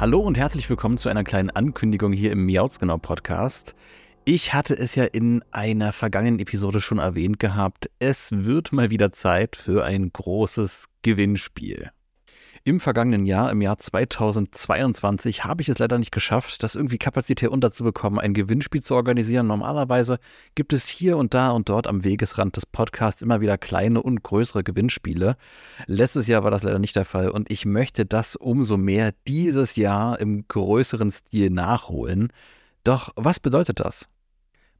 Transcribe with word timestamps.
Hallo 0.00 0.20
und 0.20 0.38
herzlich 0.38 0.70
willkommen 0.70 0.96
zu 0.96 1.08
einer 1.08 1.24
kleinen 1.24 1.50
Ankündigung 1.50 2.12
hier 2.12 2.30
im 2.30 2.46
Miautsgenau 2.46 2.98
Podcast. 2.98 3.74
Ich 4.24 4.54
hatte 4.54 4.78
es 4.78 4.94
ja 4.94 5.02
in 5.02 5.42
einer 5.50 5.92
vergangenen 5.92 6.38
Episode 6.38 6.80
schon 6.80 6.98
erwähnt 6.98 7.40
gehabt. 7.40 7.90
Es 7.98 8.30
wird 8.30 8.72
mal 8.72 8.90
wieder 8.90 9.10
Zeit 9.10 9.56
für 9.56 9.84
ein 9.84 10.12
großes 10.12 10.84
Gewinnspiel. 11.02 11.90
Im 12.68 12.80
vergangenen 12.80 13.24
Jahr, 13.24 13.50
im 13.50 13.62
Jahr 13.62 13.78
2022, 13.78 15.46
habe 15.46 15.62
ich 15.62 15.70
es 15.70 15.78
leider 15.78 15.96
nicht 15.96 16.12
geschafft, 16.12 16.62
das 16.62 16.74
irgendwie 16.74 16.98
Kapazität 16.98 17.48
unterzubekommen, 17.48 18.20
ein 18.20 18.34
Gewinnspiel 18.34 18.82
zu 18.82 18.94
organisieren. 18.94 19.46
Normalerweise 19.46 20.18
gibt 20.54 20.74
es 20.74 20.86
hier 20.86 21.16
und 21.16 21.32
da 21.32 21.52
und 21.52 21.70
dort 21.70 21.86
am 21.86 22.04
Wegesrand 22.04 22.58
des 22.58 22.66
Podcasts 22.66 23.22
immer 23.22 23.40
wieder 23.40 23.56
kleine 23.56 24.02
und 24.02 24.22
größere 24.22 24.64
Gewinnspiele. 24.64 25.38
Letztes 25.86 26.26
Jahr 26.26 26.44
war 26.44 26.50
das 26.50 26.62
leider 26.62 26.78
nicht 26.78 26.94
der 26.94 27.06
Fall 27.06 27.30
und 27.30 27.50
ich 27.50 27.64
möchte 27.64 28.04
das 28.04 28.36
umso 28.36 28.76
mehr 28.76 29.14
dieses 29.26 29.76
Jahr 29.76 30.20
im 30.20 30.46
größeren 30.46 31.10
Stil 31.10 31.48
nachholen. 31.48 32.30
Doch 32.84 33.14
was 33.16 33.40
bedeutet 33.40 33.80
das? 33.80 34.10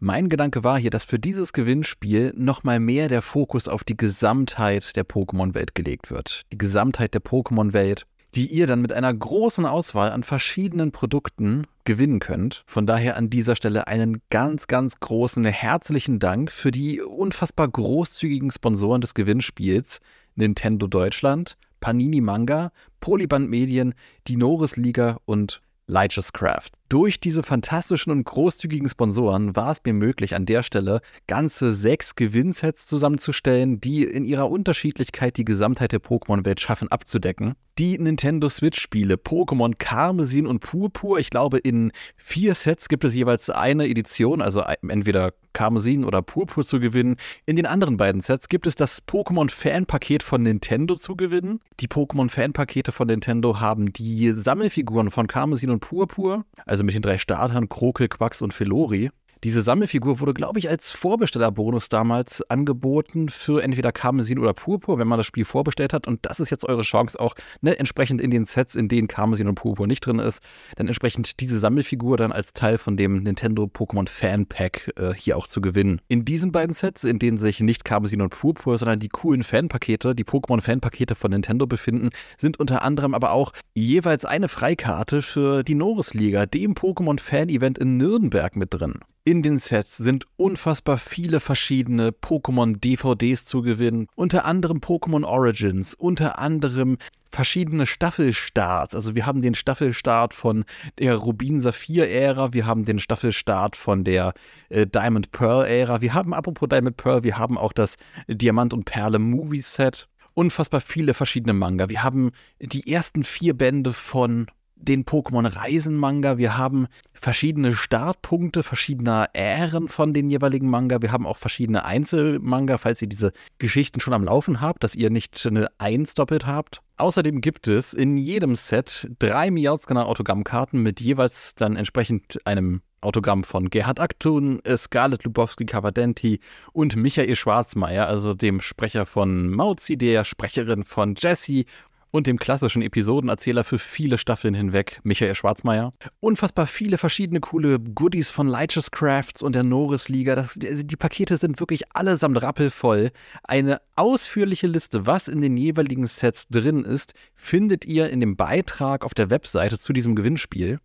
Mein 0.00 0.28
Gedanke 0.28 0.62
war 0.62 0.78
hier, 0.78 0.90
dass 0.90 1.06
für 1.06 1.18
dieses 1.18 1.52
Gewinnspiel 1.52 2.32
nochmal 2.36 2.78
mehr 2.78 3.08
der 3.08 3.20
Fokus 3.20 3.66
auf 3.66 3.82
die 3.82 3.96
Gesamtheit 3.96 4.94
der 4.94 5.04
Pokémon-Welt 5.04 5.74
gelegt 5.74 6.12
wird. 6.12 6.42
Die 6.52 6.58
Gesamtheit 6.58 7.14
der 7.14 7.20
Pokémon-Welt, 7.20 8.06
die 8.36 8.46
ihr 8.46 8.68
dann 8.68 8.80
mit 8.80 8.92
einer 8.92 9.12
großen 9.12 9.66
Auswahl 9.66 10.12
an 10.12 10.22
verschiedenen 10.22 10.92
Produkten 10.92 11.66
gewinnen 11.84 12.20
könnt. 12.20 12.62
Von 12.68 12.86
daher 12.86 13.16
an 13.16 13.28
dieser 13.28 13.56
Stelle 13.56 13.88
einen 13.88 14.22
ganz, 14.30 14.68
ganz 14.68 15.00
großen 15.00 15.44
herzlichen 15.44 16.20
Dank 16.20 16.52
für 16.52 16.70
die 16.70 17.02
unfassbar 17.02 17.66
großzügigen 17.66 18.52
Sponsoren 18.52 19.00
des 19.00 19.14
Gewinnspiels. 19.14 19.98
Nintendo 20.36 20.86
Deutschland, 20.86 21.56
Panini 21.80 22.20
Manga, 22.20 22.70
Polyband 23.00 23.50
Medien, 23.50 23.94
die 24.28 24.36
Norris 24.36 24.76
Liga 24.76 25.18
und 25.24 25.60
Light's 25.90 26.34
Craft. 26.34 26.72
Durch 26.90 27.18
diese 27.18 27.42
fantastischen 27.42 28.12
und 28.12 28.24
großzügigen 28.24 28.90
Sponsoren 28.90 29.56
war 29.56 29.72
es 29.72 29.78
mir 29.86 29.94
möglich, 29.94 30.34
an 30.34 30.44
der 30.44 30.62
Stelle 30.62 31.00
ganze 31.26 31.72
sechs 31.72 32.14
Gewinnsets 32.14 32.86
zusammenzustellen, 32.86 33.80
die 33.80 34.04
in 34.04 34.26
ihrer 34.26 34.50
Unterschiedlichkeit 34.50 35.38
die 35.38 35.46
Gesamtheit 35.46 35.92
der 35.92 36.02
Pokémon-Welt 36.02 36.60
schaffen 36.60 36.88
abzudecken. 36.88 37.54
Die 37.78 37.96
Nintendo 37.96 38.48
Switch-Spiele 38.48 39.14
Pokémon 39.14 39.72
Karmesin 39.78 40.48
und 40.48 40.58
Purpur, 40.58 41.20
ich 41.20 41.30
glaube, 41.30 41.58
in 41.58 41.92
vier 42.16 42.56
Sets 42.56 42.88
gibt 42.88 43.04
es 43.04 43.14
jeweils 43.14 43.50
eine 43.50 43.86
Edition, 43.86 44.42
also 44.42 44.64
entweder 44.88 45.32
Karmesin 45.52 46.04
oder 46.04 46.20
Purpur 46.20 46.64
zu 46.64 46.80
gewinnen. 46.80 47.14
In 47.46 47.54
den 47.54 47.66
anderen 47.66 47.96
beiden 47.96 48.20
Sets 48.20 48.48
gibt 48.48 48.66
es 48.66 48.74
das 48.74 49.06
Pokémon-Fan-Paket 49.06 50.24
von 50.24 50.42
Nintendo 50.42 50.96
zu 50.96 51.14
gewinnen. 51.14 51.60
Die 51.78 51.86
Pokémon-Fan-Pakete 51.86 52.90
von 52.90 53.06
Nintendo 53.06 53.60
haben 53.60 53.92
die 53.92 54.32
Sammelfiguren 54.32 55.12
von 55.12 55.28
Karmesin 55.28 55.70
und 55.70 55.78
Purpur, 55.78 56.44
also 56.66 56.82
mit 56.82 56.96
den 56.96 57.02
drei 57.02 57.18
Startern, 57.18 57.68
Krokel, 57.68 58.08
Quax 58.08 58.42
und 58.42 58.52
Felori. 58.54 59.10
Diese 59.44 59.62
Sammelfigur 59.62 60.20
wurde, 60.20 60.34
glaube 60.34 60.58
ich, 60.58 60.68
als 60.68 60.90
Vorbestellerbonus 60.90 61.88
damals 61.88 62.42
angeboten 62.50 63.28
für 63.28 63.62
entweder 63.62 63.92
Karmesin 63.92 64.38
oder 64.38 64.52
Purpur, 64.52 64.98
wenn 64.98 65.06
man 65.06 65.18
das 65.18 65.26
Spiel 65.26 65.44
vorbestellt 65.44 65.92
hat. 65.92 66.06
Und 66.06 66.26
das 66.26 66.40
ist 66.40 66.50
jetzt 66.50 66.68
eure 66.68 66.82
Chance 66.82 67.20
auch, 67.20 67.34
ne, 67.60 67.78
entsprechend 67.78 68.20
in 68.20 68.30
den 68.30 68.44
Sets, 68.44 68.74
in 68.74 68.88
denen 68.88 69.06
Karmesin 69.06 69.48
und 69.48 69.54
Purpur 69.54 69.86
nicht 69.86 70.04
drin 70.04 70.18
ist, 70.18 70.42
dann 70.76 70.88
entsprechend 70.88 71.40
diese 71.40 71.58
Sammelfigur 71.58 72.16
dann 72.16 72.32
als 72.32 72.52
Teil 72.52 72.78
von 72.78 72.96
dem 72.96 73.22
Nintendo 73.22 73.64
Pokémon 73.64 74.08
Fan 74.08 74.46
Pack 74.46 74.92
äh, 74.96 75.14
hier 75.14 75.36
auch 75.36 75.46
zu 75.46 75.60
gewinnen. 75.60 76.00
In 76.08 76.24
diesen 76.24 76.50
beiden 76.50 76.74
Sets, 76.74 77.04
in 77.04 77.18
denen 77.18 77.38
sich 77.38 77.60
nicht 77.60 77.84
Karmesin 77.84 78.22
und 78.22 78.30
Purpur, 78.30 78.76
sondern 78.78 78.98
die 78.98 79.08
coolen 79.08 79.44
Fanpakete, 79.44 80.14
die 80.14 80.24
Pokémon 80.24 80.60
Fanpakete 80.60 81.14
von 81.14 81.30
Nintendo 81.30 81.66
befinden, 81.66 82.10
sind 82.36 82.58
unter 82.58 82.82
anderem 82.82 83.14
aber 83.14 83.32
auch 83.32 83.52
jeweils 83.74 84.24
eine 84.24 84.48
Freikarte 84.48 85.22
für 85.22 85.62
die 85.62 85.74
Norris 85.74 86.14
Liga, 86.14 86.46
dem 86.46 86.74
Pokémon 86.74 87.20
Fan 87.20 87.48
Event 87.48 87.78
in 87.78 87.96
Nürnberg 87.96 88.56
mit 88.56 88.74
drin. 88.74 88.94
In 89.28 89.42
den 89.42 89.58
Sets 89.58 89.98
sind 89.98 90.24
unfassbar 90.38 90.96
viele 90.96 91.40
verschiedene 91.40 92.12
Pokémon-DVDs 92.12 93.44
zu 93.44 93.60
gewinnen, 93.60 94.06
unter 94.14 94.46
anderem 94.46 94.78
Pokémon 94.78 95.22
Origins, 95.22 95.92
unter 95.92 96.38
anderem 96.38 96.96
verschiedene 97.30 97.84
Staffelstarts. 97.86 98.94
Also 98.94 99.14
wir 99.14 99.26
haben 99.26 99.42
den 99.42 99.52
Staffelstart 99.52 100.32
von 100.32 100.64
der 100.98 101.16
Rubin-Saphir-Ära, 101.16 102.54
wir 102.54 102.64
haben 102.64 102.86
den 102.86 102.98
Staffelstart 102.98 103.76
von 103.76 104.02
der 104.02 104.32
äh, 104.70 104.86
Diamond 104.86 105.30
Pearl-Ära, 105.30 106.00
wir 106.00 106.14
haben 106.14 106.32
apropos 106.32 106.70
Diamond 106.70 106.96
Pearl, 106.96 107.22
wir 107.22 107.36
haben 107.36 107.58
auch 107.58 107.74
das 107.74 107.96
Diamant 108.28 108.72
und 108.72 108.86
Perle 108.86 109.18
Movie-Set. 109.18 110.08
Unfassbar 110.32 110.80
viele 110.80 111.12
verschiedene 111.12 111.52
Manga. 111.52 111.90
Wir 111.90 112.02
haben 112.02 112.30
die 112.60 112.90
ersten 112.90 113.24
vier 113.24 113.52
Bände 113.52 113.92
von 113.92 114.46
den 114.80 115.04
Pokémon-Reisen-Manga. 115.04 116.38
Wir 116.38 116.56
haben 116.56 116.86
verschiedene 117.12 117.74
Startpunkte 117.74 118.62
verschiedener 118.62 119.28
Ähren 119.32 119.88
von 119.88 120.12
den 120.12 120.30
jeweiligen 120.30 120.70
Manga. 120.70 121.02
Wir 121.02 121.12
haben 121.12 121.26
auch 121.26 121.36
verschiedene 121.36 121.84
Einzelmanga, 121.84 122.78
falls 122.78 123.02
ihr 123.02 123.08
diese 123.08 123.32
Geschichten 123.58 124.00
schon 124.00 124.14
am 124.14 124.24
Laufen 124.24 124.60
habt, 124.60 124.84
dass 124.84 124.94
ihr 124.94 125.10
nicht 125.10 125.46
eine 125.46 125.68
Eins 125.78 126.14
doppelt 126.14 126.46
habt. 126.46 126.80
Außerdem 126.96 127.40
gibt 127.40 127.68
es 127.68 127.94
in 127.94 128.16
jedem 128.16 128.56
Set 128.56 129.08
drei 129.18 129.50
Miautscanner-Autogrammkarten 129.50 130.82
mit 130.82 131.00
jeweils 131.00 131.54
dann 131.54 131.76
entsprechend 131.76 132.44
einem 132.44 132.82
Autogramm 133.00 133.44
von 133.44 133.70
Gerhard 133.70 134.00
Aktun, 134.00 134.60
Scarlett 134.76 135.22
Lubowski-Cavadenti 135.22 136.40
und 136.72 136.96
Michael 136.96 137.36
Schwarzmeier, 137.36 138.08
also 138.08 138.34
dem 138.34 138.60
Sprecher 138.60 139.06
von 139.06 139.50
Mauzi, 139.50 139.96
der 139.96 140.24
Sprecherin 140.24 140.82
von 140.82 141.14
Jessie 141.16 141.66
und 142.10 142.26
dem 142.26 142.38
klassischen 142.38 142.82
Episodenerzähler 142.82 143.64
für 143.64 143.78
viele 143.78 144.18
Staffeln 144.18 144.54
hinweg, 144.54 145.00
Michael 145.02 145.34
Schwarzmeier. 145.34 145.92
Unfassbar 146.20 146.66
viele 146.66 146.98
verschiedene 146.98 147.40
coole 147.40 147.78
Goodies 147.78 148.30
von 148.30 148.48
Light's 148.48 148.90
Crafts 148.90 149.42
und 149.42 149.54
der 149.54 149.62
Norris 149.62 150.08
Liga. 150.08 150.34
Das, 150.34 150.54
die 150.56 150.96
Pakete 150.96 151.36
sind 151.36 151.60
wirklich 151.60 151.94
allesamt 151.94 152.42
rappelvoll. 152.42 153.10
Eine 153.42 153.80
ausführliche 153.96 154.66
Liste, 154.66 155.06
was 155.06 155.28
in 155.28 155.40
den 155.40 155.56
jeweiligen 155.56 156.06
Sets 156.06 156.48
drin 156.48 156.84
ist, 156.84 157.14
findet 157.34 157.84
ihr 157.84 158.10
in 158.10 158.20
dem 158.20 158.36
Beitrag 158.36 159.04
auf 159.04 159.14
der 159.14 159.30
Webseite 159.30 159.78
zu 159.78 159.92
diesem 159.92 160.14
Gewinnspiel. 160.14 160.80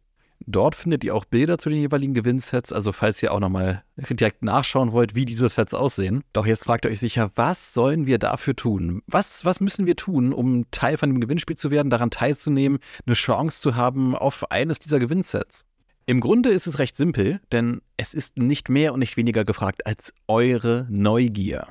Dort 0.45 0.75
findet 0.75 1.03
ihr 1.03 1.15
auch 1.15 1.25
Bilder 1.25 1.57
zu 1.57 1.69
den 1.69 1.79
jeweiligen 1.79 2.13
Gewinnsets, 2.13 2.73
also 2.73 2.91
falls 2.91 3.23
ihr 3.23 3.33
auch 3.33 3.39
nochmal 3.39 3.83
direkt 3.95 4.43
nachschauen 4.43 4.91
wollt, 4.91 5.15
wie 5.15 5.25
diese 5.25 5.47
Sets 5.47 5.73
aussehen. 5.73 6.23
Doch 6.33 6.45
jetzt 6.45 6.65
fragt 6.65 6.85
ihr 6.85 6.91
euch 6.91 6.99
sicher, 6.99 7.31
was 7.35 7.73
sollen 7.73 8.05
wir 8.05 8.19
dafür 8.19 8.55
tun? 8.55 9.01
Was, 9.07 9.45
was 9.45 9.59
müssen 9.59 9.85
wir 9.85 9.95
tun, 9.95 10.33
um 10.33 10.69
Teil 10.71 10.97
von 10.97 11.09
dem 11.09 11.21
Gewinnspiel 11.21 11.55
zu 11.55 11.71
werden, 11.71 11.89
daran 11.89 12.09
teilzunehmen, 12.09 12.79
eine 13.05 13.15
Chance 13.15 13.61
zu 13.61 13.75
haben 13.75 14.15
auf 14.15 14.51
eines 14.51 14.79
dieser 14.79 14.99
Gewinnsets? 14.99 15.65
Im 16.05 16.19
Grunde 16.19 16.49
ist 16.49 16.67
es 16.67 16.79
recht 16.79 16.97
simpel, 16.97 17.39
denn 17.53 17.81
es 17.95 18.13
ist 18.13 18.37
nicht 18.37 18.67
mehr 18.67 18.93
und 18.93 18.99
nicht 18.99 19.15
weniger 19.15 19.45
gefragt 19.45 19.87
als 19.87 20.13
eure 20.27 20.85
Neugier. 20.89 21.67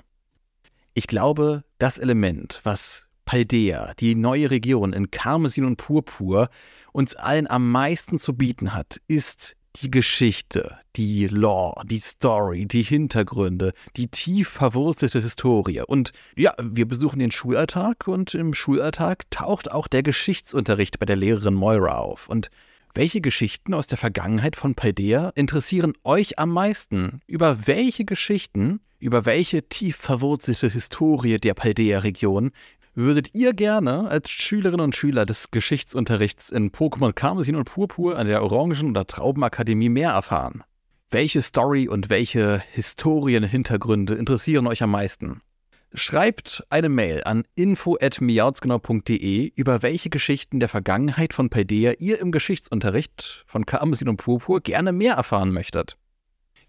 Ich 0.95 1.07
glaube, 1.07 1.65
das 1.79 1.99
Element, 1.99 2.61
was 2.63 3.09
Paldea, 3.25 3.95
die 3.99 4.15
neue 4.15 4.51
Region 4.51 4.93
in 4.93 5.11
Karmesin 5.11 5.65
und 5.65 5.77
Purpur, 5.77 6.49
uns 6.93 7.15
allen 7.15 7.49
am 7.49 7.71
meisten 7.71 8.19
zu 8.19 8.35
bieten 8.35 8.75
hat, 8.75 9.01
ist 9.09 9.57
die 9.77 9.91
Geschichte, 9.91 10.79
die 10.97 11.27
Lore, 11.29 11.85
die 11.87 11.99
Story, 11.99 12.67
die 12.67 12.83
Hintergründe, 12.83 13.73
die 13.97 14.09
tief 14.09 14.49
verwurzelte 14.49 15.23
Historie. 15.23 15.83
Und 15.87 16.13
ja, 16.37 16.55
wir 16.61 16.87
besuchen 16.87 17.19
den 17.19 17.31
Schulalltag 17.31 18.07
und 18.07 18.35
im 18.35 18.55
Schulalltag 18.55 19.31
taucht 19.31 19.71
auch 19.71 19.89
der 19.89 20.03
Geschichtsunterricht 20.03 20.99
bei 20.99 21.07
der 21.07 21.17
Lehrerin 21.17 21.55
Moira 21.55 21.99
auf. 21.99 22.29
Und 22.29 22.51
welche 22.95 23.23
Geschichten 23.23 23.73
aus 23.73 23.87
der 23.87 23.97
Vergangenheit 23.97 24.57
von 24.57 24.75
Paldea 24.75 25.31
interessieren 25.35 25.95
euch 26.05 26.39
am 26.39 26.51
meisten? 26.51 27.23
Über 27.27 27.67
welche 27.67 28.05
Geschichten, 28.05 28.81
über 28.99 29.25
welche 29.25 29.63
tief 29.69 29.97
verwurzelte 29.97 30.69
Historie 30.69 31.39
der 31.39 31.55
Paldea-Region 31.55 32.51
Würdet 32.95 33.31
ihr 33.33 33.55
gerne 33.55 34.07
als 34.09 34.31
Schülerinnen 34.31 34.85
und 34.85 34.95
Schüler 34.95 35.25
des 35.25 35.51
Geschichtsunterrichts 35.51 36.51
in 36.51 36.73
Pokémon 36.73 37.15
Karmesin 37.15 37.57
und 37.57 37.65
Purpur 37.65 38.19
an 38.19 38.27
der 38.27 38.43
Orangen- 38.43 38.91
oder 38.91 39.07
Traubenakademie 39.07 39.89
mehr 39.89 40.11
erfahren? 40.11 40.63
Welche 41.09 41.41
Story 41.41 41.89
und 41.89 42.11
welche 42.11 42.63
Historienhintergründe 42.73 44.13
interessieren 44.13 44.67
euch 44.67 44.83
am 44.83 44.91
meisten? 44.91 45.41
Schreibt 45.95 46.65
eine 46.69 46.91
Mail 46.91 47.25
an 47.25 47.45
info@miautsgenau.de 47.55 49.53
über 49.57 49.81
welche 49.81 50.11
Geschichten 50.11 50.61
der 50.61 50.69
Vergangenheit 50.69 51.33
von 51.33 51.49
Paldea 51.49 51.95
ihr 51.99 52.21
im 52.21 52.31
Geschichtsunterricht 52.31 53.45
von 53.47 53.65
Karmesin 53.65 54.11
und 54.11 54.19
Purpur 54.19 54.61
gerne 54.61 54.93
mehr 54.93 55.15
erfahren 55.15 55.51
möchtet. 55.51 55.97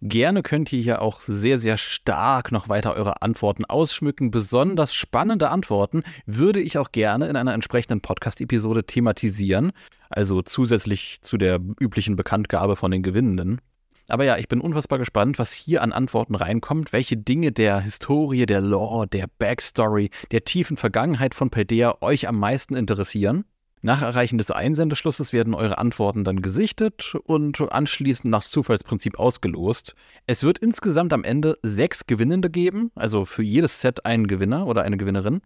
Gerne 0.06 0.44
könnt 0.44 0.74
ihr 0.74 0.82
hier 0.84 1.02
auch 1.02 1.22
sehr, 1.22 1.60
sehr 1.60 1.78
stark 1.78 2.52
noch 2.52 2.68
weiter 2.68 2.94
eure 2.94 3.22
Antworten 3.22 3.64
ausschmücken. 3.64 4.32
Besonders 4.32 4.94
spannende 4.94 5.48
Antworten 5.48 6.04
würde 6.26 6.60
ich 6.60 6.78
auch 6.78 6.92
gerne 6.92 7.28
in 7.28 7.38
einer 7.38 7.54
entsprechenden 7.54 8.02
Podcast-Episode 8.02 8.84
thematisieren. 8.86 9.72
Also 10.10 10.42
zusätzlich 10.42 11.20
zu 11.22 11.38
der 11.38 11.62
üblichen 11.80 12.18
Bekanntgabe 12.18 12.76
von 12.76 12.92
den 12.92 13.02
Gewinnenden. 13.02 13.62
Aber 14.10 14.26
ja, 14.26 14.38
ich 14.38 14.50
bin 14.50 14.60
unfassbar 14.60 15.00
gespannt, 15.00 15.40
was 15.40 15.54
hier 15.54 15.82
an 15.82 15.94
Antworten 15.94 16.36
reinkommt, 16.36 16.92
welche 16.92 17.16
Dinge 17.16 17.54
der 17.54 17.80
Historie, 17.80 18.46
der 18.46 18.60
Lore, 18.60 19.08
der 19.08 19.28
Backstory, 19.40 20.10
der 20.32 20.44
tiefen 20.44 20.76
Vergangenheit 20.76 21.34
von 21.34 21.50
Paldea 21.50 21.96
euch 22.02 22.28
am 22.28 22.38
meisten 22.40 22.76
interessieren. 22.76 23.46
Nach 23.86 24.02
Erreichen 24.02 24.38
des 24.38 24.50
Einsendeschlusses 24.50 25.34
werden 25.34 25.54
eure 25.54 25.78
Antworten 25.78 26.24
dann 26.24 26.42
gesichtet 26.42 27.16
und 27.26 27.60
anschließend 27.60 28.32
nach 28.32 28.46
Zufallsprinzip 28.46 29.20
ausgelost. 29.20 29.94
Es 30.26 30.42
wird 30.42 30.58
insgesamt 30.58 31.12
am 31.12 31.26
Ende 31.26 31.60
sechs 31.64 32.08
Gewinnende 32.08 32.50
geben, 32.50 32.92
also 32.96 33.26
für 33.26 33.44
jedes 33.44 33.82
Set 33.82 34.06
einen 34.06 34.28
Gewinner 34.28 34.68
oder 34.68 34.84
eine 34.84 34.96
Gewinnerin. 34.96 35.42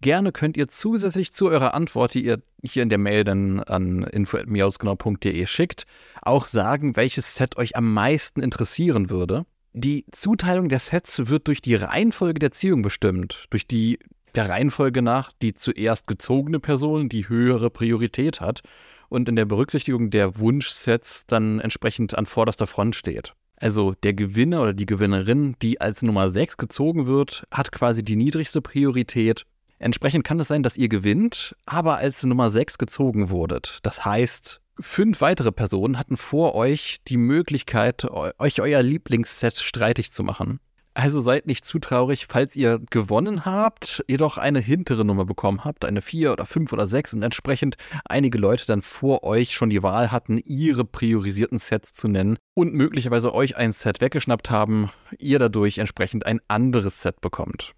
Gerne 0.00 0.32
könnt 0.32 0.56
ihr 0.56 0.66
zusätzlich 0.66 1.32
zu 1.32 1.46
eurer 1.48 1.72
Antwort, 1.72 2.14
die 2.14 2.24
ihr 2.24 2.42
hier 2.64 2.82
in 2.82 2.88
der 2.88 2.98
Mail 2.98 3.22
dann 3.22 3.60
an 3.60 4.02
info.miausgenau.de 4.02 5.46
schickt, 5.46 5.86
auch 6.20 6.46
sagen, 6.46 6.96
welches 6.96 7.36
Set 7.36 7.56
euch 7.58 7.76
am 7.76 7.94
meisten 7.94 8.42
interessieren 8.42 9.08
würde. 9.08 9.46
Die 9.72 10.04
Zuteilung 10.10 10.68
der 10.68 10.80
Sets 10.80 11.28
wird 11.28 11.46
durch 11.46 11.62
die 11.62 11.76
Reihenfolge 11.76 12.40
der 12.40 12.50
Ziehung 12.50 12.82
bestimmt, 12.82 13.46
durch 13.50 13.68
die 13.68 14.00
der 14.34 14.48
Reihenfolge 14.48 15.02
nach 15.02 15.32
die 15.42 15.54
zuerst 15.54 16.06
gezogene 16.06 16.60
Person 16.60 17.08
die 17.08 17.28
höhere 17.28 17.70
Priorität 17.70 18.40
hat 18.40 18.60
und 19.08 19.28
in 19.28 19.36
der 19.36 19.44
Berücksichtigung 19.44 20.10
der 20.10 20.38
Wunschsets 20.38 21.24
dann 21.26 21.60
entsprechend 21.60 22.16
an 22.16 22.26
vorderster 22.26 22.66
Front 22.66 22.96
steht. 22.96 23.34
Also 23.56 23.94
der 24.02 24.14
Gewinner 24.14 24.62
oder 24.62 24.72
die 24.72 24.86
Gewinnerin, 24.86 25.56
die 25.62 25.80
als 25.80 26.02
Nummer 26.02 26.30
6 26.30 26.56
gezogen 26.56 27.06
wird, 27.06 27.44
hat 27.50 27.72
quasi 27.72 28.04
die 28.04 28.16
niedrigste 28.16 28.62
Priorität. 28.62 29.44
Entsprechend 29.80 30.24
kann 30.24 30.40
es 30.40 30.48
sein, 30.48 30.62
dass 30.62 30.76
ihr 30.76 30.88
gewinnt, 30.88 31.56
aber 31.66 31.96
als 31.96 32.22
Nummer 32.22 32.50
6 32.50 32.78
gezogen 32.78 33.30
wurdet. 33.30 33.78
Das 33.82 34.04
heißt, 34.04 34.60
fünf 34.78 35.20
weitere 35.20 35.52
Personen 35.52 35.98
hatten 35.98 36.16
vor 36.16 36.54
euch 36.54 36.98
die 37.08 37.16
Möglichkeit, 37.16 38.04
euch 38.38 38.60
euer 38.60 38.82
Lieblingsset 38.82 39.56
streitig 39.56 40.12
zu 40.12 40.22
machen. 40.22 40.60
Also 41.00 41.20
seid 41.20 41.46
nicht 41.46 41.64
zu 41.64 41.78
traurig, 41.78 42.26
falls 42.28 42.56
ihr 42.56 42.80
gewonnen 42.90 43.44
habt, 43.44 44.04
jedoch 44.08 44.36
eine 44.36 44.58
hintere 44.58 45.04
Nummer 45.04 45.24
bekommen 45.24 45.64
habt, 45.64 45.84
eine 45.84 46.02
4 46.02 46.32
oder 46.32 46.44
5 46.44 46.72
oder 46.72 46.88
6 46.88 47.14
und 47.14 47.22
entsprechend 47.22 47.76
einige 48.04 48.36
Leute 48.36 48.66
dann 48.66 48.82
vor 48.82 49.22
euch 49.22 49.54
schon 49.54 49.70
die 49.70 49.84
Wahl 49.84 50.10
hatten, 50.10 50.38
ihre 50.38 50.84
priorisierten 50.84 51.58
Sets 51.58 51.92
zu 51.92 52.08
nennen 52.08 52.36
und 52.54 52.74
möglicherweise 52.74 53.32
euch 53.32 53.56
ein 53.56 53.70
Set 53.70 54.00
weggeschnappt 54.00 54.50
haben, 54.50 54.90
ihr 55.20 55.38
dadurch 55.38 55.78
entsprechend 55.78 56.26
ein 56.26 56.40
anderes 56.48 57.00
Set 57.00 57.20
bekommt 57.20 57.76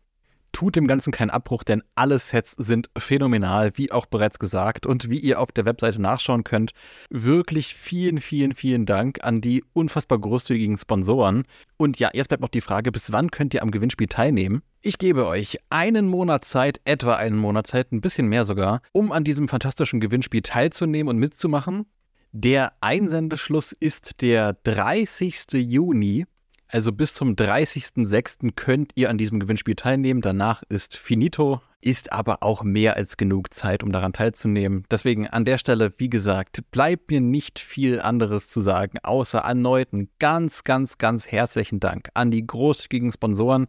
tut 0.52 0.76
dem 0.76 0.86
Ganzen 0.86 1.12
keinen 1.12 1.30
Abbruch, 1.30 1.62
denn 1.62 1.82
alle 1.94 2.18
Sets 2.18 2.52
sind 2.52 2.90
phänomenal, 2.96 3.72
wie 3.76 3.92
auch 3.92 4.06
bereits 4.06 4.38
gesagt. 4.38 4.86
Und 4.86 5.10
wie 5.10 5.18
ihr 5.18 5.40
auf 5.40 5.52
der 5.52 5.64
Webseite 5.64 6.00
nachschauen 6.00 6.44
könnt, 6.44 6.72
wirklich 7.10 7.74
vielen, 7.74 8.18
vielen, 8.18 8.54
vielen 8.54 8.86
Dank 8.86 9.22
an 9.22 9.40
die 9.40 9.64
unfassbar 9.72 10.18
großzügigen 10.18 10.76
Sponsoren. 10.76 11.44
Und 11.76 11.98
ja, 11.98 12.10
jetzt 12.12 12.28
bleibt 12.28 12.42
noch 12.42 12.48
die 12.48 12.60
Frage, 12.60 12.92
bis 12.92 13.12
wann 13.12 13.30
könnt 13.30 13.54
ihr 13.54 13.62
am 13.62 13.70
Gewinnspiel 13.70 14.08
teilnehmen? 14.08 14.62
Ich 14.82 14.98
gebe 14.98 15.26
euch 15.26 15.58
einen 15.68 16.08
Monat 16.08 16.44
Zeit, 16.44 16.80
etwa 16.84 17.16
einen 17.16 17.36
Monat 17.36 17.66
Zeit, 17.66 17.92
ein 17.92 18.00
bisschen 18.00 18.28
mehr 18.28 18.44
sogar, 18.44 18.80
um 18.92 19.12
an 19.12 19.24
diesem 19.24 19.48
fantastischen 19.48 20.00
Gewinnspiel 20.00 20.42
teilzunehmen 20.42 21.10
und 21.10 21.18
mitzumachen. 21.18 21.86
Der 22.32 22.72
Einsendeschluss 22.80 23.72
ist 23.72 24.22
der 24.22 24.54
30. 24.64 25.46
Juni. 25.52 26.26
Also 26.72 26.92
bis 26.92 27.14
zum 27.14 27.34
30.06. 27.34 28.52
könnt 28.54 28.92
ihr 28.94 29.10
an 29.10 29.18
diesem 29.18 29.40
Gewinnspiel 29.40 29.74
teilnehmen. 29.74 30.20
Danach 30.20 30.62
ist 30.68 30.96
finito, 30.96 31.60
ist 31.80 32.12
aber 32.12 32.44
auch 32.44 32.62
mehr 32.62 32.94
als 32.94 33.16
genug 33.16 33.52
Zeit, 33.52 33.82
um 33.82 33.90
daran 33.90 34.12
teilzunehmen. 34.12 34.84
Deswegen 34.88 35.26
an 35.26 35.44
der 35.44 35.58
Stelle, 35.58 35.90
wie 35.96 36.08
gesagt, 36.08 36.62
bleibt 36.70 37.10
mir 37.10 37.20
nicht 37.20 37.58
viel 37.58 38.00
anderes 38.00 38.48
zu 38.48 38.60
sagen, 38.60 38.98
außer 39.02 39.40
erneut 39.40 39.92
einen 39.92 40.10
ganz, 40.20 40.62
ganz, 40.62 40.98
ganz 40.98 41.26
herzlichen 41.26 41.80
Dank 41.80 42.10
an 42.14 42.30
die 42.30 42.46
großzügigen 42.46 43.10
Sponsoren 43.10 43.66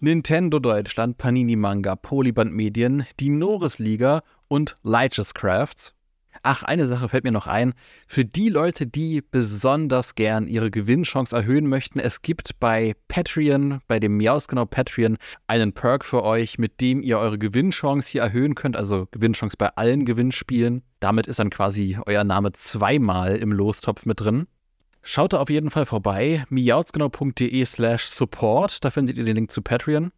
Nintendo 0.00 0.58
Deutschland, 0.58 1.18
Panini 1.18 1.56
Manga, 1.56 1.96
Polyband 1.96 2.54
Medien, 2.54 3.04
die 3.20 3.28
Norris 3.28 3.78
Liga 3.78 4.22
und 4.48 4.76
Lightjes 4.82 5.34
Crafts. 5.34 5.97
Ach, 6.42 6.62
eine 6.62 6.86
Sache 6.86 7.08
fällt 7.08 7.24
mir 7.24 7.32
noch 7.32 7.46
ein. 7.46 7.74
Für 8.06 8.24
die 8.24 8.48
Leute, 8.48 8.86
die 8.86 9.22
besonders 9.22 10.14
gern 10.14 10.46
ihre 10.46 10.70
Gewinnchance 10.70 11.34
erhöhen 11.34 11.66
möchten, 11.66 11.98
es 11.98 12.22
gibt 12.22 12.58
bei 12.60 12.94
Patreon, 13.08 13.80
bei 13.86 14.00
dem 14.00 14.16
Miausgenau 14.16 14.66
Patreon, 14.66 15.18
einen 15.46 15.72
Perk 15.72 16.04
für 16.04 16.22
euch, 16.22 16.58
mit 16.58 16.80
dem 16.80 17.02
ihr 17.02 17.18
eure 17.18 17.38
Gewinnchance 17.38 18.10
hier 18.10 18.22
erhöhen 18.22 18.54
könnt. 18.54 18.76
Also 18.76 19.08
Gewinnchance 19.10 19.56
bei 19.56 19.68
allen 19.68 20.04
Gewinnspielen. 20.04 20.82
Damit 21.00 21.26
ist 21.26 21.38
dann 21.38 21.50
quasi 21.50 21.98
euer 22.06 22.24
Name 22.24 22.52
zweimal 22.52 23.36
im 23.36 23.52
Lostopf 23.52 24.06
mit 24.06 24.20
drin. 24.20 24.46
Schaut 25.02 25.32
da 25.32 25.40
auf 25.40 25.48
jeden 25.48 25.70
Fall 25.70 25.86
vorbei, 25.86 26.44
miauzgenau.de 26.50 27.64
slash 27.64 28.04
support, 28.04 28.84
da 28.84 28.90
findet 28.90 29.16
ihr 29.16 29.24
den 29.24 29.36
Link 29.36 29.50
zu 29.50 29.62
Patreon. 29.62 30.12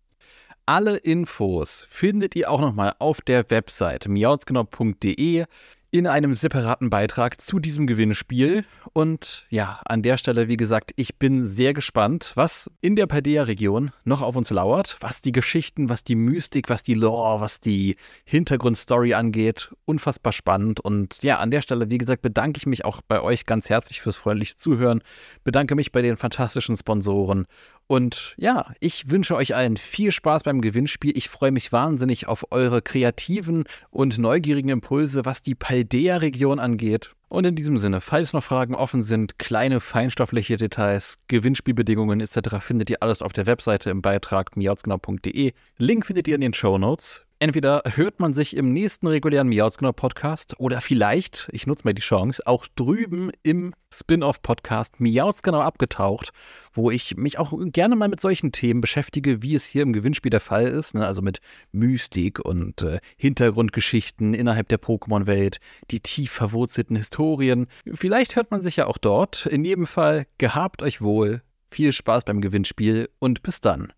Alle 0.66 0.96
Infos 0.96 1.86
findet 1.88 2.36
ihr 2.36 2.50
auch 2.50 2.60
nochmal 2.60 2.94
auf 2.98 3.20
der 3.20 3.50
Website 3.50 4.08
miauzgenau.de 4.08 5.44
in 5.92 6.06
einem 6.06 6.34
separaten 6.34 6.88
Beitrag 6.88 7.40
zu 7.40 7.58
diesem 7.58 7.86
Gewinnspiel. 7.86 8.64
Und 8.92 9.46
ja, 9.50 9.80
an 9.84 10.02
der 10.02 10.16
Stelle, 10.16 10.46
wie 10.48 10.56
gesagt, 10.56 10.92
ich 10.96 11.18
bin 11.18 11.44
sehr 11.44 11.74
gespannt, 11.74 12.32
was 12.36 12.70
in 12.80 12.94
der 12.94 13.06
Paldea-Region 13.06 13.90
noch 14.04 14.22
auf 14.22 14.36
uns 14.36 14.50
lauert, 14.50 14.96
was 15.00 15.20
die 15.20 15.32
Geschichten, 15.32 15.88
was 15.88 16.04
die 16.04 16.14
Mystik, 16.14 16.68
was 16.68 16.82
die 16.82 16.94
Lore, 16.94 17.40
was 17.40 17.60
die 17.60 17.96
Hintergrundstory 18.24 19.14
angeht. 19.14 19.72
Unfassbar 19.84 20.32
spannend. 20.32 20.78
Und 20.78 21.22
ja, 21.22 21.38
an 21.38 21.50
der 21.50 21.62
Stelle, 21.62 21.90
wie 21.90 21.98
gesagt, 21.98 22.22
bedanke 22.22 22.58
ich 22.58 22.66
mich 22.66 22.84
auch 22.84 23.02
bei 23.02 23.20
euch 23.20 23.44
ganz 23.44 23.68
herzlich 23.68 24.00
fürs 24.00 24.16
freundliche 24.16 24.56
Zuhören. 24.56 25.02
Bedanke 25.42 25.74
mich 25.74 25.90
bei 25.90 26.02
den 26.02 26.16
fantastischen 26.16 26.76
Sponsoren 26.76 27.46
und 27.90 28.36
ja, 28.36 28.72
ich 28.78 29.10
wünsche 29.10 29.34
euch 29.34 29.56
allen 29.56 29.76
viel 29.76 30.12
Spaß 30.12 30.44
beim 30.44 30.60
Gewinnspiel. 30.60 31.10
Ich 31.16 31.28
freue 31.28 31.50
mich 31.50 31.72
wahnsinnig 31.72 32.28
auf 32.28 32.46
eure 32.52 32.82
kreativen 32.82 33.64
und 33.90 34.16
neugierigen 34.16 34.70
Impulse, 34.70 35.24
was 35.24 35.42
die 35.42 35.56
Paldea-Region 35.56 36.60
angeht. 36.60 37.16
Und 37.28 37.46
in 37.46 37.56
diesem 37.56 37.80
Sinne, 37.80 38.00
falls 38.00 38.32
noch 38.32 38.44
Fragen 38.44 38.76
offen 38.76 39.02
sind, 39.02 39.40
kleine 39.40 39.80
feinstoffliche 39.80 40.56
Details, 40.56 41.18
Gewinnspielbedingungen 41.26 42.20
etc., 42.20 42.58
findet 42.60 42.90
ihr 42.90 43.02
alles 43.02 43.22
auf 43.22 43.32
der 43.32 43.46
Webseite 43.46 43.90
im 43.90 44.02
Beitrag 44.02 44.56
miauzgenau.de. 44.56 45.52
Link 45.78 46.06
findet 46.06 46.28
ihr 46.28 46.36
in 46.36 46.42
den 46.42 46.54
Show 46.54 46.78
Notes. 46.78 47.26
Entweder 47.42 47.84
hört 47.94 48.20
man 48.20 48.34
sich 48.34 48.54
im 48.54 48.74
nächsten 48.74 49.06
regulären 49.06 49.48
Miauzgenau 49.48 49.92
Podcast 49.92 50.56
oder 50.58 50.82
vielleicht, 50.82 51.48
ich 51.52 51.66
nutze 51.66 51.84
mal 51.84 51.94
die 51.94 52.02
Chance, 52.02 52.42
auch 52.44 52.66
drüben 52.76 53.30
im 53.42 53.72
Spin-off 53.90 54.42
Podcast 54.42 55.00
Miauzgenau 55.00 55.62
abgetaucht, 55.62 56.34
wo 56.74 56.90
ich 56.90 57.16
mich 57.16 57.38
auch 57.38 57.54
gerne 57.58 57.96
mal 57.96 58.10
mit 58.10 58.20
solchen 58.20 58.52
Themen 58.52 58.82
beschäftige, 58.82 59.40
wie 59.40 59.54
es 59.54 59.64
hier 59.64 59.84
im 59.84 59.94
Gewinnspiel 59.94 60.28
der 60.28 60.40
Fall 60.40 60.66
ist, 60.66 60.94
ne? 60.94 61.06
also 61.06 61.22
mit 61.22 61.40
Mystik 61.72 62.40
und 62.40 62.82
äh, 62.82 63.00
Hintergrundgeschichten 63.16 64.34
innerhalb 64.34 64.68
der 64.68 64.78
Pokémon-Welt, 64.78 65.60
die 65.90 66.00
tief 66.00 66.32
verwurzelten 66.32 66.94
Historien. 66.94 67.68
Vielleicht 67.94 68.36
hört 68.36 68.50
man 68.50 68.60
sich 68.60 68.76
ja 68.76 68.86
auch 68.86 68.98
dort. 68.98 69.46
In 69.46 69.64
jedem 69.64 69.86
Fall 69.86 70.26
gehabt 70.36 70.82
euch 70.82 71.00
wohl, 71.00 71.40
viel 71.70 71.94
Spaß 71.94 72.24
beim 72.24 72.42
Gewinnspiel 72.42 73.08
und 73.18 73.42
bis 73.42 73.62
dann. 73.62 73.94